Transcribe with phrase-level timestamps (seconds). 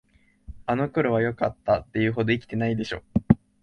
[0.65, 3.03] あの頃はよかった、って言うほど生きてないでしょ。